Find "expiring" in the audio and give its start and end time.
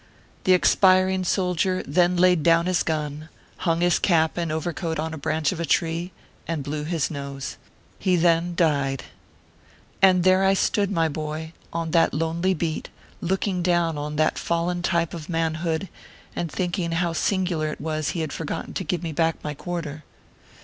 0.53-1.23